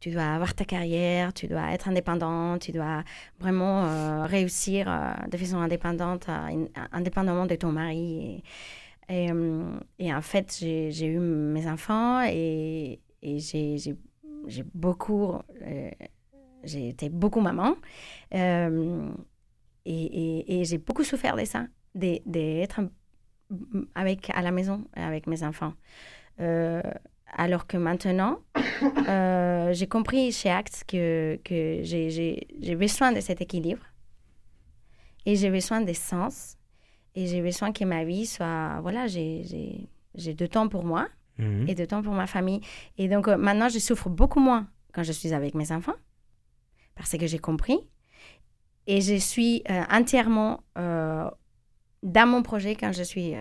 [0.01, 3.03] tu dois avoir ta carrière, tu dois être indépendant, tu dois
[3.41, 4.87] vraiment réussir
[5.31, 6.27] de façon indépendante,
[6.93, 8.21] indépendamment de ton mari.
[8.37, 8.43] Et,
[9.09, 15.35] et, euh, et en fait, j'ai eu mes enfants et, j'ai beaucoup.
[15.63, 15.91] Euh,
[16.63, 17.77] j'ai été beaucoup maman.
[18.35, 19.11] Euh,
[19.85, 22.81] et, j'ai beaucoup souffert de ça, d'être
[23.95, 25.75] avec, à la maison avec mes enfants.
[26.39, 28.39] alors que maintenant,
[29.73, 33.85] j'ai compris chez Act que, que j'ai besoin de cet équilibre
[35.27, 36.57] et j'ai besoin de sens
[37.15, 38.81] et j'ai besoin que ma vie soit.
[38.83, 41.69] Voilà, j'ai de temps pour moi mhm.
[41.69, 42.61] et de temps pour ma famille.
[42.99, 45.95] Et donc euh, maintenant, je souffre beaucoup moins quand je suis avec mes enfants
[46.95, 47.79] parce que j'ai compris.
[48.87, 51.31] Et je suis euh, entièrement euh,
[52.03, 53.35] dans mon projet quand je suis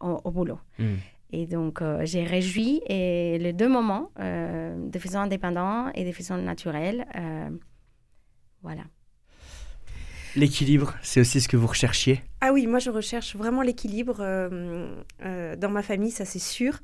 [0.00, 0.58] au, boulot.
[0.78, 0.98] Mhm.
[1.30, 7.04] Et donc, j'ai réjoui et les deux moments, de façon indépendante et de façon naturelle.
[8.62, 8.84] voilà.
[10.36, 14.86] L'équilibre, c'est aussi ce que vous recherchiez Ah oui, moi je recherche vraiment l'équilibre euh,
[15.24, 16.78] euh, dans ma famille, ça c'est sûr.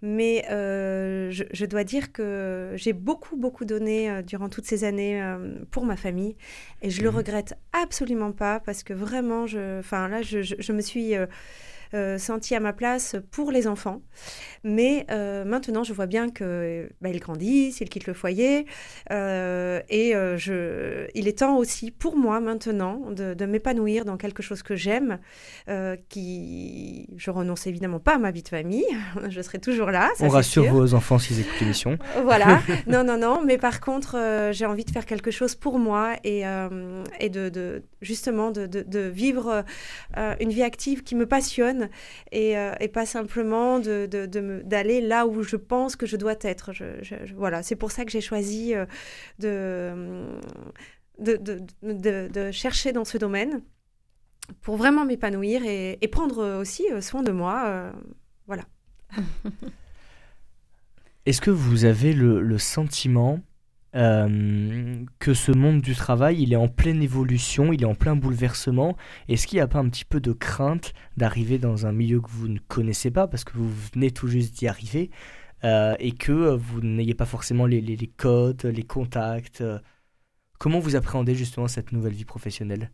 [0.00, 5.22] Mais euh, je, dois dire que j'ai beaucoup, beaucoup donné durant toutes ces années
[5.70, 6.34] pour ma famille.
[6.80, 7.16] Et je le mhm.
[7.16, 11.14] regrette absolument pas parce que vraiment, je, là, je, je me suis
[11.94, 14.02] euh, senti à ma place pour les enfants.
[14.64, 18.66] Mais euh, maintenant, je vois bien que bah, grandissent, ils quittent le foyer,
[19.12, 24.62] euh, et je, il est temps aussi pour moi maintenant de, m'épanouir dans quelque chose
[24.62, 25.18] que j'aime,
[26.08, 28.86] qui, je renonce évidemment pas à ma vie de famille,
[29.28, 30.10] je serai toujours là.
[30.18, 31.98] On rassure vos enfants s'ils écoutent l'émission.
[32.24, 36.14] voilà, non, non, non, mais par contre, j'ai envie de faire quelque chose pour moi
[36.24, 36.42] et,
[37.20, 39.64] et de, de, justement de, de vivre
[40.40, 41.83] une vie active qui me passionne
[42.34, 46.72] euh, et, pas simplement d'aller de, là où je pense que je dois être.
[47.36, 48.86] voilà, c'est pour ça que j'ai choisi euh,
[49.38, 50.26] de
[51.18, 51.36] de,
[51.82, 53.62] de, de, chercher dans ce domaine
[54.62, 57.92] pour vraiment m'épanouir et, prendre aussi soin de moi.
[58.46, 58.64] voilà.
[61.26, 63.40] Est-ce que vous avez le sentiment
[63.94, 68.16] euh, que ce monde du travail, il est en pleine évolution, il est en plein
[68.16, 68.96] bouleversement.
[69.28, 72.30] Est-ce qu'il n'y a pas un petit peu de crainte d'arriver dans un milieu que
[72.30, 75.10] vous ne connaissez pas, parce que vous venez tout juste d'y arriver,
[75.64, 79.78] euh, et que vous n'ayez pas forcément les, codes, les contacts euh?
[80.58, 82.90] Comment vous appréhendez justement cette nouvelle vie professionnelle?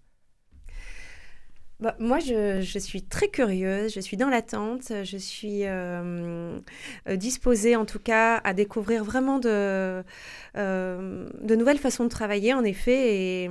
[1.80, 6.58] Bah, moi, je, je, suis très curieuse, je suis dans l'attente, je suis euh,
[7.08, 10.02] euh, disposée en tout cas à découvrir vraiment de,
[10.56, 13.44] euh, de nouvelles façons de travailler, en effet.
[13.44, 13.50] Et,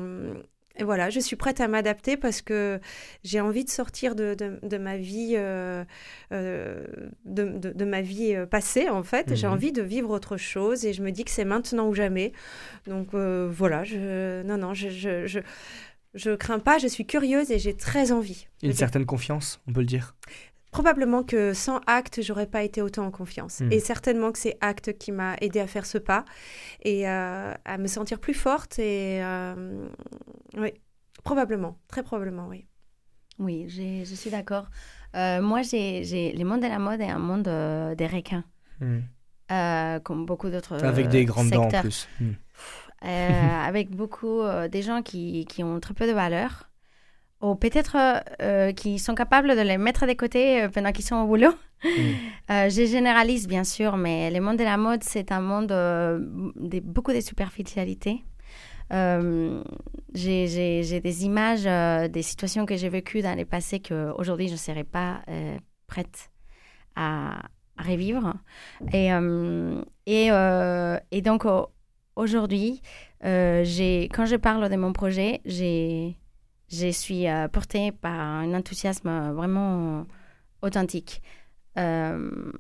[0.80, 2.80] et voilà, je suis prête à m'adapter parce que
[3.26, 5.84] j'ai envie de sortir de, de, de ma vie, euh,
[6.32, 6.86] euh,
[7.26, 9.36] de, de, ma vie passée en fait.
[9.36, 9.54] J'ai mhm.
[9.54, 12.32] envie de vivre autre chose et je me dis que c'est maintenant ou jamais.
[12.88, 15.40] Donc euh, voilà, je, non, non, je, je, je
[16.14, 18.48] je crains pas, je suis curieuse et j'ai très envie.
[18.64, 20.16] Une certaine confiance, on peut le dire?
[20.72, 23.60] Probablement que sans acte, j'aurais pas été autant en confiance.
[23.60, 23.72] Hmm.
[23.72, 26.26] Et certainement que c'est acte qui m'a aidé à faire ce pas
[26.84, 28.78] et euh, à me sentir plus forte.
[28.78, 29.88] Et euh,
[30.58, 30.72] oui,
[31.24, 32.66] probablement, très probablement, oui.
[33.40, 34.70] Oui, je suis d'accord.
[35.16, 37.44] Euh, moi, j'ai le monde de la mode est un monde
[37.98, 38.44] des requins,
[38.82, 39.00] hmm.
[40.04, 40.84] comme beaucoup d'autres.
[40.84, 42.08] Avec des grandes dents en plus.
[42.20, 42.34] Hmm.
[43.06, 46.70] Euh, avec beaucoup euh, des gens qui, qui, ont très peu de valeur,
[47.42, 47.96] ou peut-être
[48.42, 51.54] euh, qui sont capables de les mettre de côté pendant qu'ils sont au boulot.
[51.86, 51.90] Mm.
[52.70, 57.14] je généralise bien sûr, mais le monde de la mode, c'est un monde de beaucoup
[57.14, 58.22] de superficialité.
[58.92, 59.62] j'ai
[61.02, 65.22] des images, des situations que j'ai vécues dans le passé qu'aujourd'hui je ne serais pas
[65.88, 66.30] prête
[66.98, 67.44] à,
[67.78, 68.34] revivre.
[68.92, 69.08] Et,
[70.06, 70.30] et,
[71.12, 71.46] et donc,
[72.20, 72.82] aujourd'hui,
[73.26, 73.64] euh,
[74.14, 80.06] quand je parle de mon projet, je suis euh, portée par un enthousiasme vraiment
[80.62, 81.22] authentique.
[81.78, 82.52] Euh,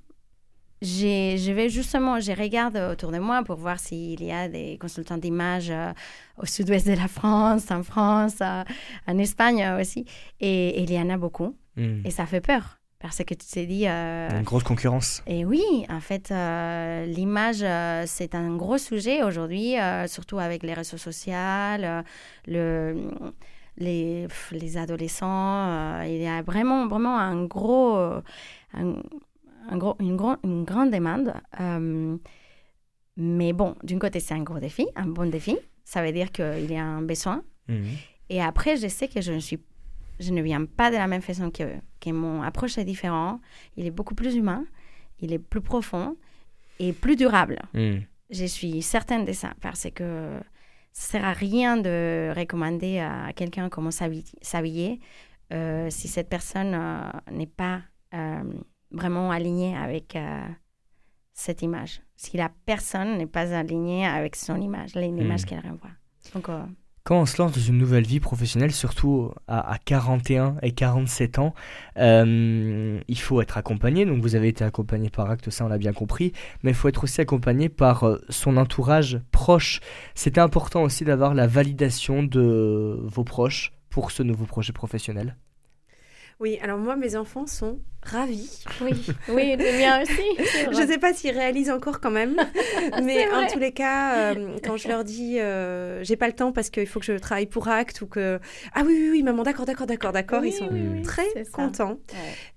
[0.82, 5.18] je vais justement, je regarde autour de moi pour voir s'il y a des consultants
[5.18, 5.92] d'image euh,
[6.38, 10.06] au sud-ouest de la France, en France, en Espagne aussi.
[10.40, 11.56] Et, il y en a beaucoup.
[11.76, 12.02] Hmm.
[12.06, 12.79] Et ça fait peur.
[13.00, 13.88] Parce que tu t'es dit...
[13.88, 15.24] Euh, une grosse concurrence.
[15.26, 19.76] Et oui, en fait, euh, l'image, euh, c'est un gros sujet aujourd'hui,
[20.08, 21.34] surtout avec les réseaux sociaux,
[22.46, 23.10] le,
[23.78, 26.02] les, les adolescents.
[26.04, 27.96] il y a vraiment, vraiment un gros,
[28.74, 31.34] un, gros, une, une grande demande.
[33.16, 35.58] mais bon, d'un côté, c'est un gros défi, un bon défi.
[35.86, 37.44] Ça veut dire qu'il y a un besoin.
[37.70, 37.86] Mhm.
[38.30, 39.60] Et après, je sais que je ne suis
[40.20, 43.42] je ne viens pas de la même façon que, que mon approche est différente.
[43.78, 44.66] Il est beaucoup plus humain,
[45.20, 46.18] il est plus profond
[46.80, 47.60] et plus durable.
[47.74, 48.00] Hmm.
[48.30, 50.40] Je suis certaine de ça parce que
[50.92, 55.00] ça ne sert à rien de recommander à quelqu'un comment s'habiller
[55.52, 57.82] euh, si cette personne euh, n'est pas
[58.14, 58.44] euh,
[58.92, 60.18] vraiment alignée avec
[61.34, 62.02] cette image.
[62.16, 65.46] Si la personne n'est pas alignée avec son image, l'image hmm.
[65.46, 65.92] qu'elle renvoie.
[66.34, 66.50] Donc,
[67.04, 71.54] quand on se lance dans une nouvelle vie professionnelle, surtout à, 41 et 47 ans,
[71.98, 74.06] euh, il faut être accompagné.
[74.06, 76.34] Donc vous avez été accompagné par Acte, ça on l'a bien compris,
[76.64, 79.80] mais il faut être aussi accompagné par euh, son entourage proche.
[80.16, 85.36] C'était important aussi d'avoir la validation de vos proches pour ce nouveau projet professionnel.
[86.40, 88.64] Oui, alors moi, mes enfants sont ravis.
[88.80, 88.94] Oui,
[89.28, 90.14] oui, les miens aussi.
[90.72, 92.38] Je ne sais pas s'ils réalisent encore quand même,
[93.04, 96.54] mais en tous les cas, euh, quand je leur dis euh, j'ai pas le temps
[96.54, 98.40] parce qu'il faut que je travaille pour Act ou que
[98.74, 100.70] ah oui oui oui maman d'accord d'accord d'accord d'accord, ils sont
[101.04, 102.00] très contents.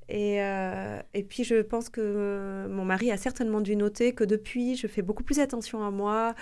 [0.08, 4.76] Et, euh, et puis je pense que mon mari a certainement dû noter que depuis
[4.76, 6.34] je fais beaucoup plus attention à moi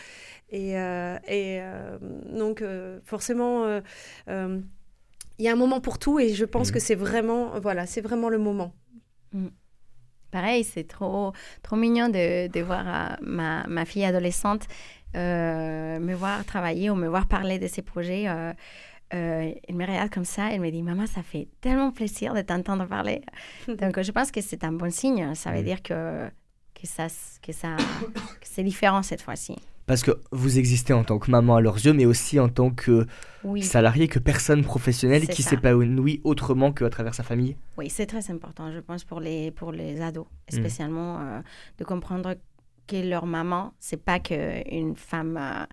[0.50, 1.60] et, et
[2.30, 2.62] donc
[3.04, 3.80] forcément
[5.40, 6.72] il y a un moment pour tout et je pense mm.
[6.72, 8.74] que c'est vraiment, voilà, c'est vraiment le moment.
[9.32, 9.46] Mm.
[10.30, 14.66] Pareil, c'est trop, trop mignon de, de voir euh, ma, ma, fille adolescente
[15.16, 18.28] euh, me voir travailler ou me voir parler de ses projets.
[18.28, 18.52] Euh,
[19.12, 22.86] elle me regarde comme ça, elle me dit Maman, ça fait tellement plaisir de t'entendre
[22.86, 23.22] parler.
[23.66, 25.34] Donc, je pense que c'est un bon signe.
[25.34, 25.64] Ça veut mm.
[25.64, 26.28] dire que,
[26.74, 27.06] que, ça,
[27.42, 27.76] que, ça,
[28.14, 29.56] que c'est différent cette fois-ci.
[29.90, 32.70] Parce que vous existez en tant que maman à leurs yeux, mais aussi en tant
[32.70, 33.08] que
[33.60, 37.56] salarié, que personne professionnelle qui s'épanouit autrement qu'à travers sa famille.
[37.76, 40.56] Oui, c'est très important, je pense, pour les, pour les ados, hmm.
[40.56, 41.40] spécialement, euh,
[41.78, 42.36] de comprendre
[42.86, 45.36] que leur maman, c'est pas qu'une femme.
[45.36, 45.66] Euh,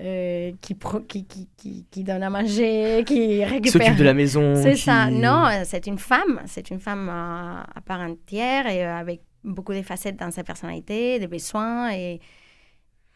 [0.00, 1.24] euh, qui, qui,
[1.56, 3.70] qui, qui, donne à manger, qui récupère.
[3.70, 4.56] S'occupe de la maison.
[4.60, 5.08] C'est ça.
[5.08, 6.40] Non, c'est une femme.
[6.46, 11.28] C'est une femme à part entière et avec beaucoup de facettes dans sa personnalité, des
[11.28, 12.18] besoins et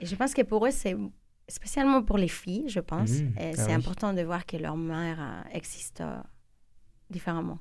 [0.00, 0.96] je pense que pour eux, c'est
[1.48, 3.10] spécialement pour les filles, je pense.
[3.10, 3.38] Mmh.
[3.40, 3.72] Et Ah c'est oui.
[3.72, 6.18] important de voir que leur mère euh, existe euh,
[7.10, 7.58] différemment.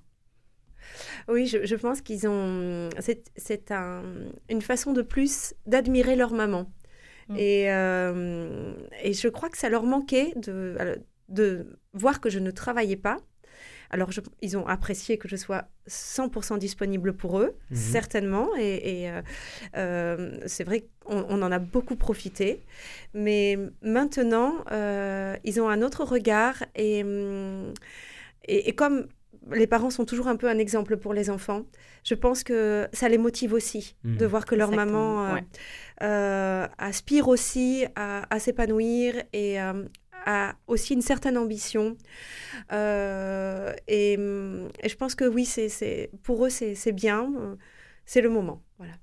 [1.28, 2.89] Oui, je, je pense qu'ils ont.
[3.00, 4.04] C'est, c'est un-
[4.50, 6.71] une façon de plus d'admirer leur maman.
[7.30, 7.36] Mm.
[7.38, 8.73] Et, euh,
[9.04, 10.78] et je crois que ça leur manquait de,
[11.30, 13.17] de voir que je ne travaillais pas.
[13.89, 17.78] Alors, je- ils ont apprécié que je sois 100% disponible pour eux, Mhm.
[17.78, 18.50] certainement.
[18.60, 19.21] Et, et, euh,
[19.78, 22.63] euh, c'est vrai qu'on on en a beaucoup profité.
[23.13, 26.63] Mais maintenant, euh, ils ont un autre regard.
[26.76, 27.73] Et, hum,
[28.47, 29.08] et, et comme
[29.52, 31.63] les parents sont toujours un peu un exemple pour les enfants,
[32.04, 34.17] je pense que ça les motive aussi Mhm.
[34.17, 35.43] de voir que leur Exactement, maman euh, ouais.
[36.04, 39.84] euh, aspire aussi à, à s'épanouir et euh,
[40.28, 41.98] a aussi une certaine ambition.
[42.72, 47.32] Euh, et, hum, et je pense que oui, c'est, pour eux, c'est, bien.
[48.06, 48.62] C'est le moment.
[48.78, 48.94] Voilà.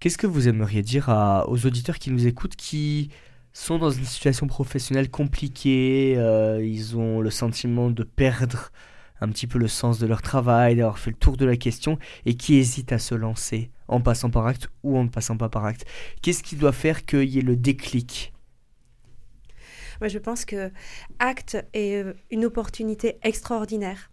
[0.00, 1.08] Qu'est-ce que vous aimeriez dire
[1.48, 3.10] aux auditeurs qui nous écoutent qui
[3.54, 8.72] sont dans une situation professionnelle compliquée, euh, ils ont le sentiment de perdre
[9.20, 11.98] un petit peu le sens de leur travail, d'avoir fait le tour de la question
[12.26, 15.48] et qui hésitent à se lancer en passant par acte ou en ne passant pas
[15.48, 15.86] par acte?
[16.20, 18.33] Qu'est-ce qui doit faire qu'il y ait le déclic?
[20.00, 20.70] Moi, je pense que
[21.18, 24.10] Acte est euh, une opportunité extraordinaire.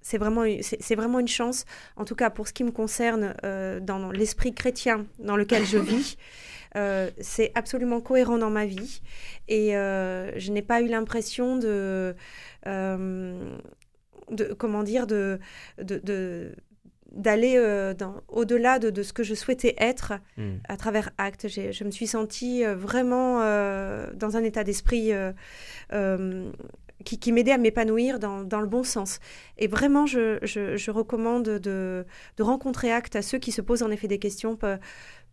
[0.00, 1.64] C'est vraiment, une- c'est vraiment une chance,
[1.96, 5.78] en tout cas pour ce qui me concerne, euh, dans l'esprit chrétien dans lequel je
[5.90, 6.16] vis.
[6.76, 9.00] Euh, c'est absolument cohérent dans ma vie
[9.48, 12.16] et euh, je n'ai pas eu l'impression de,
[12.66, 15.38] de, comment dire, de,
[15.78, 16.54] de, de-
[17.14, 17.94] d'aller euh,
[18.28, 20.12] au-delà de, de ce que je souhaitais être
[20.68, 21.46] à travers Acte.
[21.48, 25.12] Je me suis sentie euh, vraiment euh, dans un état d'esprit
[27.04, 29.18] qui, qui m'aidait à m'épanouir dans, dans le bon sens.
[29.58, 33.82] Et vraiment, je, je- je recommande de, de rencontrer Acte à ceux qui se posent
[33.82, 34.56] en effet des questions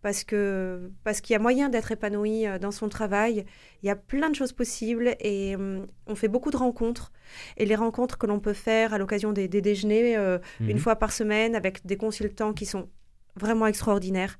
[0.01, 3.45] parce que parce qu'il y a moyen d'être épanoui euh, dans son travail.
[3.83, 7.11] Il y a plein de choses possibles et hum, on fait beaucoup de rencontres.
[7.57, 10.95] Et les rencontres que l'on peut faire à l'occasion des, des déjeuners euh, une fois
[10.97, 12.89] par semaine avec des consultants qui sont
[13.35, 14.37] vraiment extraordinaires,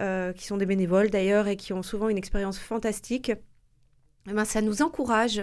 [0.00, 3.32] euh, qui sont des bénévoles d'ailleurs et qui ont souvent une expérience fantastique.
[4.30, 5.42] Eh ben, ça nous encourage,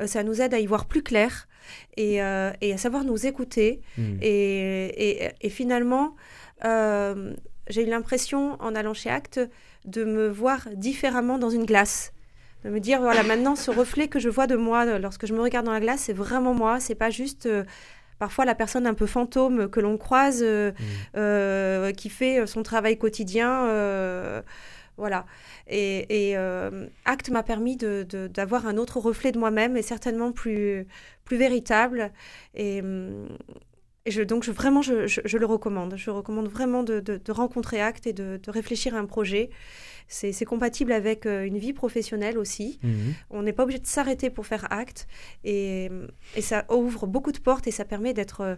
[0.00, 1.48] euh, ça nous aide à y voir plus clair
[1.96, 3.80] et, euh, et à savoir nous écouter.
[3.96, 4.18] Mhm.
[4.20, 6.14] Et, et- et finalement,
[6.66, 7.34] euh,
[7.70, 9.40] j'ai eu l'impression, en allant chez Acte,
[9.84, 12.12] de me voir différemment dans une glace.
[12.64, 15.40] De me dire, voilà, maintenant, ce reflet que je vois de moi lorsque je me
[15.40, 16.78] regarde dans la glace, c'est vraiment moi.
[16.78, 17.64] C'est pas juste euh,
[18.18, 20.72] parfois la personne un peu fantôme que l'on croise, euh,
[21.16, 24.42] euh, qui fait son travail quotidien.
[24.98, 25.24] voilà.
[25.68, 26.36] Et, et,
[27.06, 30.86] Acte m'a permis de- de- d'avoir un autre reflet de moi-même et certainement plus,
[31.24, 32.12] plus véritable.
[32.54, 33.26] Et, hum,
[34.10, 35.94] et je, donc, je, vraiment, je, je- je le recommande.
[35.96, 39.50] Je recommande vraiment de, de- de rencontrer Acte et de, de réfléchir à un projet.
[40.08, 42.80] C'est compatible avec euh, une vie professionnelle aussi.
[42.82, 43.14] Mhm.
[43.30, 45.06] On n'est pas obligé de s'arrêter pour faire acte.
[45.44, 45.88] Et,
[46.34, 48.56] et ça ouvre beaucoup de portes et ça permet d'être euh,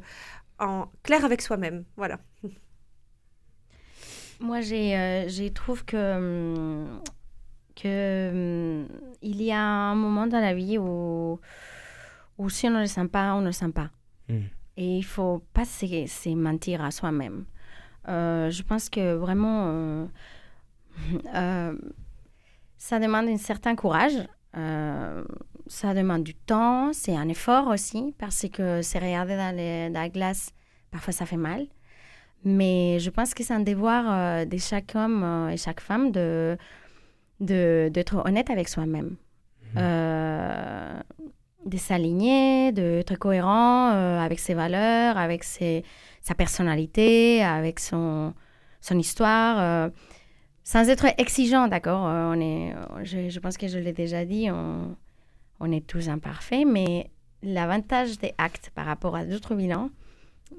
[0.59, 1.85] en clair avec soi-même.
[1.97, 2.19] Voilà.
[4.41, 7.01] Moi, j'ai, euh, je trouve que, hum,
[7.77, 8.89] que hum,
[9.21, 11.39] il y a un moment dans la vie où,
[12.39, 13.91] où si on ne le sent pas, on ne le sent pas.
[14.29, 14.39] Mm.
[14.77, 17.45] Et il faut pas se, se mentir à soi-même.
[18.09, 20.07] Euh, je pense que vraiment, euh,
[21.35, 21.77] euh,
[22.79, 24.17] ça demande un certain courage.
[24.55, 30.01] Ça demande du temps, c'est un effort aussi, parce que c'est regarder dans, les- dans
[30.01, 30.51] la glace,
[30.91, 31.67] parfois ça fait mal.
[32.45, 36.59] Mais je pense que c'est un devoir de chaque homme et chaque femme de,
[37.41, 39.17] d'être honnête avec soi-même.
[39.77, 41.01] Euh,
[41.65, 48.35] de s'aligner, d'être cohérent euh, avec ses valeurs, avec sa personnalité, avec son,
[48.91, 49.91] histoire, euh,
[50.65, 55.73] sans être exigeant, d'accord Euh, on est, je, pense que je l'ai déjà dit, on,
[55.73, 57.11] est tous imparfaits, mais
[57.43, 59.91] l'avantage des actes par rapport à d'autres bilans,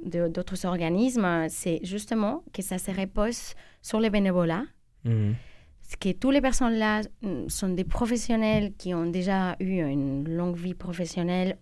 [0.06, 4.64] d'autres organismes, c'est justement que ça se repose sur les bénévolats,
[5.06, 5.36] Mhm.
[5.84, 10.28] C'est que toutes les personnes là mm, sont des professionnels qui ont déjà eu une
[10.40, 11.58] longue vie professionnelle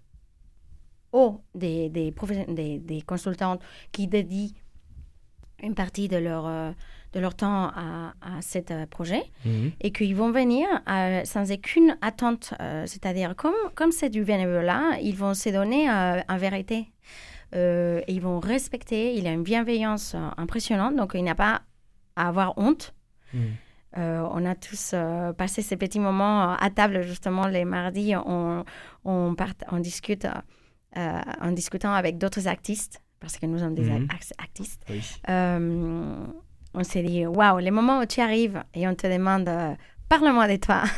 [1.13, 2.13] ou des, des,
[2.47, 4.49] des, des consultantes qui dédient
[5.61, 6.71] une partie de leur, euh,
[7.13, 9.71] de leur temps à, à cet euh, projet Mhm.
[9.81, 12.53] et qu'ils vont venir euh, sans aucune attente.
[12.61, 16.87] euh, C'est-à-dire, comme comme c'est du bénévolat, ils vont se donner euh, en vérité.
[17.53, 21.63] Et ils vont respecter, il a une bienveillance impressionnante, donc il n'a pas
[22.15, 22.93] à avoir honte.
[23.33, 23.51] Mhm.
[23.97, 28.13] Euh, on a tous euh, passé ces petits moments euh, à table, justement, les mardis,
[28.15, 28.63] on,
[29.03, 30.25] on, part- on discute
[30.95, 34.07] en discutant avec d'autres artistes, parce que nous sommes des Mhm.
[34.37, 34.81] artistes.
[34.89, 35.01] Oui.
[36.73, 39.49] On s'est dit, waouh, les moments où tu arrives et on te demande,
[40.09, 40.83] parle-moi de toi.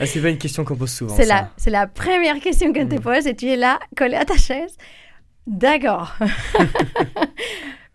[0.00, 1.14] Ah, c'est pas une question qu'on pose souvent.
[1.14, 3.00] C'est la, c'est la première question qu'on te Mm.
[3.00, 4.74] pose et tu es là, collé à ta chaise.
[5.46, 6.14] D'accord.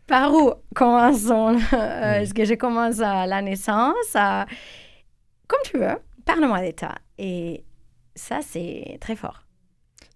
[0.08, 2.22] Par où commençons Euh, Mm.
[2.22, 4.46] Est-ce que je commence à la naissance à-
[5.48, 6.96] Comme tu veux, parle-moi d'état.
[7.18, 7.64] Et
[8.16, 9.44] ça, c'est très fort.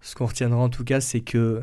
[0.00, 1.62] Ce qu'on retiendra en tout cas, c'est que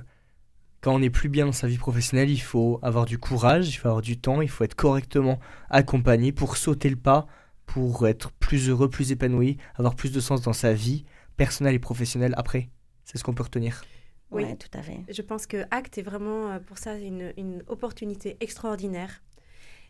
[0.81, 3.73] quand on n'est plus bien dans sa vie professionnelle, il faut avoir du courage, il
[3.73, 7.27] faut avoir du temps, il faut être correctement accompagné pour sauter le pas,
[7.65, 11.03] pour être plus heureux, plus épanoui, avoir plus de sens dans sa vie
[11.35, 12.69] personnelle et professionnelle après.
[13.03, 13.83] C'est ce qu'on peut retenir.
[14.31, 14.43] Oui.
[14.43, 14.99] Ouais, tout à fait.
[15.09, 19.23] Je pense que ACT est vraiment euh, pour ça une, une opportunité extraordinaire.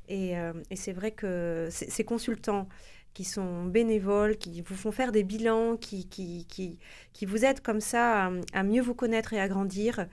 [0.08, 2.68] Et, euh, et c'est vrai que ces ces consultants
[3.14, 6.80] qui sont bénévoles, qui vous font faire des bilans, qui, qui, qui,
[7.14, 10.08] qui vous aident comme ça à, à mieux vous connaître et à grandir,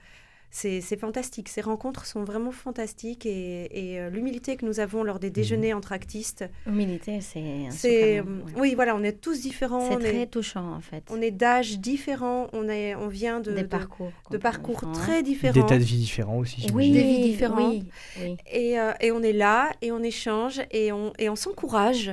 [0.49, 1.49] c'est fantastique.
[1.49, 5.73] Ces rencontres sont vraiment fantastiques et, et, euh, l'humilité que nous avons lors des déjeuners
[5.73, 8.51] entre actistes, Humilité, c'est super mot, ouais.
[8.57, 9.87] Oui, voilà, on est tous différents.
[9.89, 11.03] C'est on très est, touchant, en fait.
[11.11, 14.11] on est d'âge différents, on, est, on vient de, Des de- parcours.
[14.31, 14.93] de parcours différents.
[14.93, 15.65] très Des différents.
[15.65, 16.67] tas de vie différents aussi.
[16.73, 16.91] Oui.
[16.91, 17.73] Des vies différentes.
[17.73, 17.89] Oui,
[18.21, 18.37] oui.
[18.51, 22.11] Et, euh, et on est là, et on échange, et on, et on s'encourage,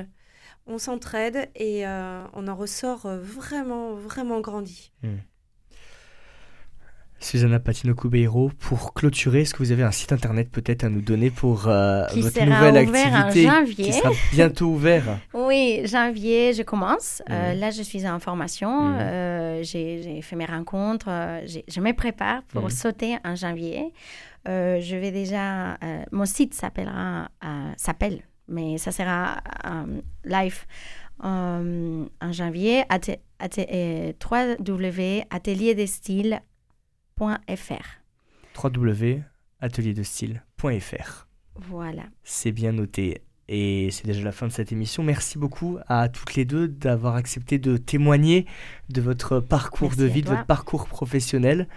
[0.67, 4.91] on s'entraide, et euh, on en ressort euh, vraiment, vraiment grandi.
[7.25, 11.01] Susanna Patino Cubeiro, pour clôturer, est-ce que vous avez un site internet peut-être à nous
[11.01, 13.85] donner pour euh, votre sera nouvelle en activité janvier.
[13.85, 15.17] qui sera bientôt ouvert?
[15.33, 17.23] Oui, janvier, je commence.
[17.31, 18.89] Euh, là, je suis en formation.
[18.89, 18.97] Mhm.
[18.99, 21.07] Euh, j'ai fait mes rencontres.
[21.07, 22.69] je me prépare pour Mhm.
[22.69, 23.91] sauter en janvier.
[24.45, 25.79] Je vais déjà.
[26.11, 27.29] mon site s'appellera.
[27.77, 29.37] s'appelle, mais ça sera
[30.25, 30.63] live
[31.23, 32.83] en janvier.
[32.89, 32.99] At,
[33.39, 36.54] at, euh, www.atelierdesstyle.fr.
[38.61, 41.27] www.atelierdestyle.fr.
[41.55, 42.03] Voilà.
[42.23, 43.21] C'est bien noté.
[43.47, 45.03] Et c'est déjà la fin de cette émission.
[45.03, 48.47] Merci beaucoup à toutes les deux d'avoir accepté de témoigner
[48.89, 51.67] de votre parcours Merci de vie, de votre parcours professionnel.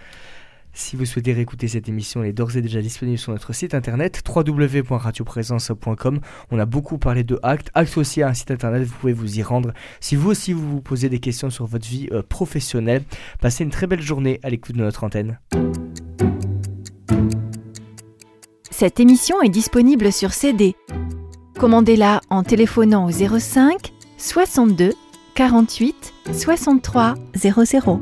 [0.73, 3.73] Si vous souhaitez réécouter cette émission, elle est d'ores et déjà disponible sur notre site
[3.73, 6.19] internet www.radioprésence.com.
[6.51, 7.71] On a beaucoup parlé de Act.
[7.73, 9.73] Act aussi a un site internet, vous pouvez vous y rendre.
[9.99, 13.03] Si vous aussi vous vous posez des questions sur votre vie euh, professionnelle,
[13.41, 15.39] passez une très belle journée à l'écoute de notre antenne.
[18.71, 20.75] Cette émission est disponible sur CD.
[21.57, 24.93] Commandez-la en téléphonant au 05 62
[25.35, 28.01] 48 63 00.